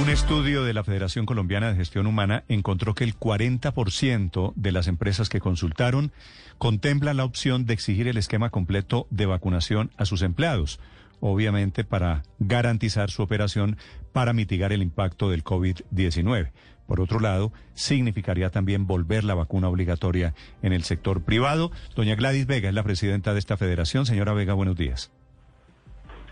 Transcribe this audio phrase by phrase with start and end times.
[0.00, 4.88] Un estudio de la Federación Colombiana de Gestión Humana encontró que el 40% de las
[4.88, 6.12] empresas que consultaron
[6.58, 10.80] contemplan la opción de exigir el esquema completo de vacunación a sus empleados,
[11.20, 13.78] obviamente para garantizar su operación
[14.12, 16.50] para mitigar el impacto del COVID-19.
[16.86, 21.72] Por otro lado, significaría también volver la vacuna obligatoria en el sector privado.
[21.94, 24.06] Doña Gladys Vega es la presidenta de esta federación.
[24.06, 25.10] Señora Vega, buenos días.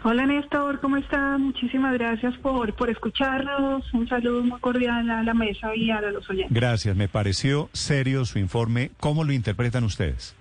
[0.07, 1.39] Hola Néstor, ¿cómo está?
[1.39, 3.83] Muchísimas gracias por, por escucharnos.
[3.95, 6.55] Un saludo muy cordial a la mesa y a los oyentes.
[6.55, 8.91] Gracias, me pareció serio su informe.
[9.01, 10.37] ¿Cómo lo interpretan ustedes?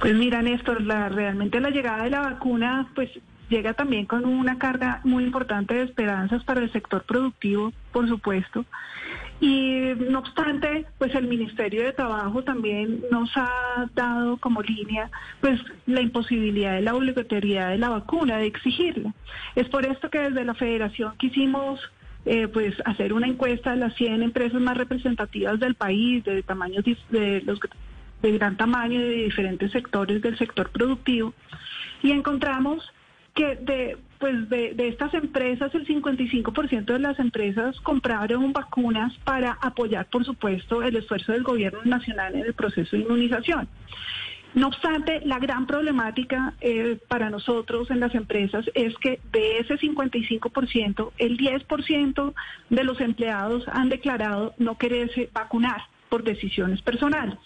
[0.00, 3.10] Pues mira Néstor, la, realmente la llegada de la vacuna pues
[3.50, 8.64] llega también con una carga muy importante de esperanzas para el sector productivo, por supuesto.
[9.40, 15.60] Y no obstante, pues el Ministerio de Trabajo también nos ha dado como línea pues
[15.86, 19.12] la imposibilidad de la obligatoriedad de la vacuna, de exigirla.
[19.54, 21.80] Es por esto que desde la Federación quisimos
[22.24, 26.84] eh, pues hacer una encuesta de las 100 empresas más representativas del país, de tamaños
[27.10, 27.42] de
[28.22, 31.34] de gran tamaño de diferentes sectores del sector productivo
[32.02, 32.82] y encontramos
[33.36, 40.06] que de, pues de, estas empresas, el 55% de las empresas compraron vacunas para apoyar,
[40.06, 43.68] por supuesto, el esfuerzo del gobierno nacional en el proceso de inmunización.
[44.54, 49.74] No obstante, la gran problemática eh, para nosotros en las empresas es que de ese
[49.74, 52.34] 55%, el 10%
[52.70, 57.36] de los empleados han declarado no quererse vacunar por decisiones personales.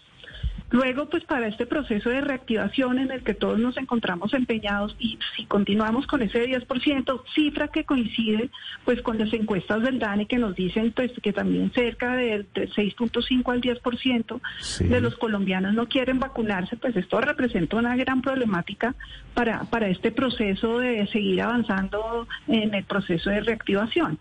[0.71, 5.19] Luego, pues para este proceso de reactivación en el que todos nos encontramos empeñados y
[5.37, 8.51] si continuamos con ese 10%, cifra que coincide
[8.85, 13.53] pues con las encuestas del DANE que nos dicen pues que también cerca del 6.5
[13.53, 14.41] al 10%
[14.89, 18.95] de los colombianos no quieren vacunarse, pues esto representa una gran problemática
[19.35, 24.19] para, para este proceso de seguir avanzando en el proceso de reactivación.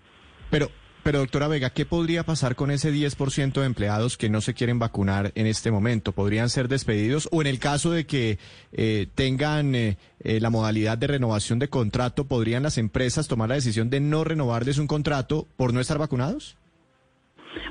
[0.50, 0.72] Pero
[1.04, 4.80] pero doctora Vega, ¿qué podría pasar con ese 10% de empleados que no se quieren
[4.80, 6.12] vacunar en este momento?
[6.12, 7.30] ¿Podrían ser despedidos?
[7.32, 8.40] O en el caso de que
[8.72, 13.56] eh, tengan eh, eh, la modalidad de renovación de contrato, ¿podrían las empresas tomar la
[13.56, 16.58] decisión de no renovarles un contrato por no estar vacunados?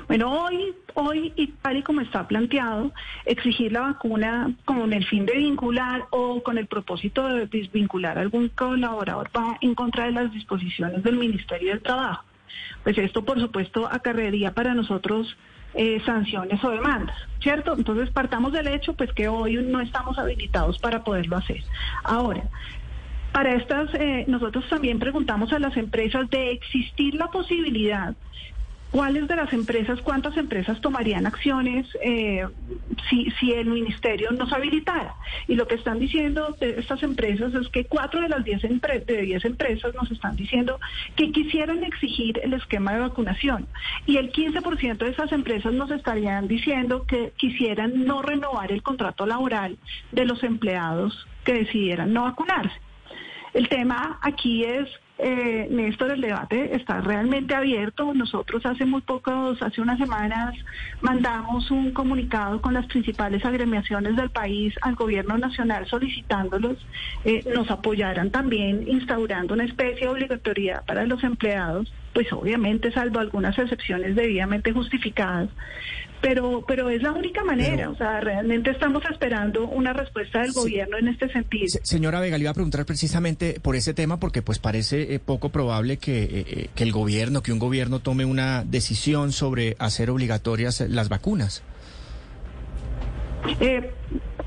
[0.07, 2.91] Bueno, hoy, hoy y tal y como está planteado,
[3.25, 8.21] exigir la vacuna con el fin de vincular o con el propósito de desvincular a
[8.21, 12.28] algún colaborador va en contra de las disposiciones del Ministerio del Trabajo
[12.83, 15.37] pues esto por supuesto acarrearía para nosotros
[15.73, 17.75] eh, sanciones o demandas, ¿cierto?
[17.77, 21.63] Entonces partamos del hecho pues que hoy no estamos habilitados para poderlo hacer.
[22.03, 22.43] Ahora,
[23.31, 28.15] para estas, eh, nosotros también preguntamos a las empresas de existir la posibilidad
[28.91, 32.47] ¿Cuáles de las empresas, cuántas empresas tomarían acciones eh,
[33.07, 35.13] si, el ministerio nos habilitara?
[35.47, 39.45] Y lo que están diciendo estas empresas es que cuatro de las diez, de diez
[39.45, 40.79] empresas nos están diciendo
[41.15, 43.67] que quisieran exigir el esquema de vacunación.
[44.07, 49.27] Y el 15% de esas empresas nos estarían diciendo que quisieran no renovar el contrato
[49.27, 49.77] laboral
[50.11, 52.75] de los empleados que decidieran no vacunarse.
[53.53, 54.89] El tema aquí es
[55.21, 58.13] eh, Néstor, el debate está realmente abierto.
[58.13, 60.55] Nosotros hace muy pocos, hace unas semanas,
[61.01, 66.77] mandamos un comunicado con las principales agremiaciones del país al gobierno nacional solicitándolos
[67.25, 73.21] eh, nos apoyaran también instaurando una especie de obligatoriedad para los empleados pues obviamente salvo
[73.21, 75.47] algunas excepciones debidamente justificadas,
[76.19, 80.97] pero, pero es la única manera, o sea, realmente estamos esperando una respuesta del gobierno
[80.97, 81.79] en este sentido.
[81.81, 85.47] señora Vega, le iba a preguntar precisamente por ese tema, porque pues parece eh, poco
[85.47, 90.09] probable que, eh, eh, que el gobierno, que un gobierno tome una decisión sobre hacer
[90.09, 91.63] obligatorias las vacunas.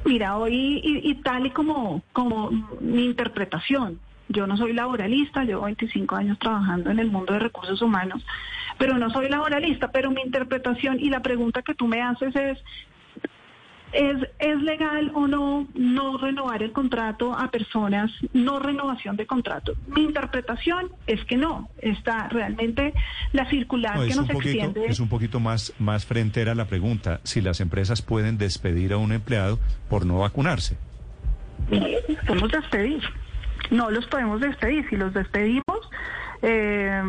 [0.05, 2.51] mira, hoy y, tal y como, como
[2.83, 3.99] mi interpretación,
[4.33, 8.25] yo no soy laboralista, llevo 25 años trabajando en el mundo de recursos humanos,
[8.79, 12.59] pero no soy laboralista, pero mi interpretación y la pregunta que tú me haces es,
[13.93, 19.75] ¿Es, ¿Es legal o no no renovar el contrato a personas, no renovación de contrato?
[19.87, 21.69] Mi interpretación es que no.
[21.77, 22.95] Está realmente
[23.33, 24.87] la circular que nos extiende.
[24.87, 29.13] Es un poquito más, más frentera la pregunta, si las empresas pueden despedir a un
[29.13, 29.59] empleado
[29.91, 30.79] por no vacunarse.
[32.27, 33.03] Podemos despedir
[33.73, 34.89] no los podemos despedir.
[34.89, 35.91] Si los despedimos,
[36.45, 37.03] eh,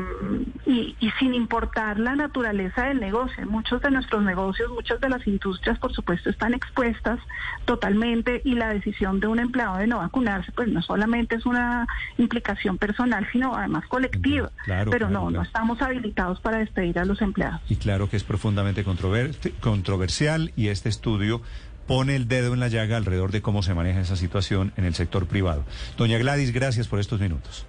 [0.67, 3.45] y, sin importar la naturaleza del negocio.
[3.47, 7.19] Muchos de nuestros negocios, muchas de las industrias, por supuesto, están expuestas
[7.65, 11.87] totalmente y la decisión de un empleado de no vacunarse, pues no solamente es una
[12.17, 14.51] implicación personal, sino además colectiva.
[14.65, 17.61] Pero no, no estamos habilitados para despedir a los empleados.
[17.69, 21.41] Y claro que es profundamente controversial y este estudio
[21.87, 24.93] pone el dedo en la llaga alrededor de cómo se maneja esa situación en el
[24.93, 25.65] sector privado.
[25.97, 27.65] Doña Gladys, gracias por estos minutos.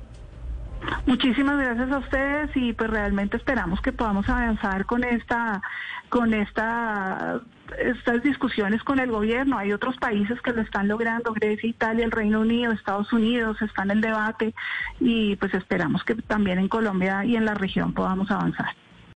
[1.07, 5.63] Muchísimas gracias a ustedes y pues realmente esperamos que podamos avanzar con esta
[6.09, 7.41] con esta
[7.79, 9.59] estas discusiones con el gobierno.
[9.59, 13.91] Hay otros países que lo están logrando, Grecia, Italia, el Reino Unido, Estados Unidos, están
[13.91, 14.55] en debate
[15.01, 18.75] y pues esperamos que también en Colombia y en la región podamos avanzar.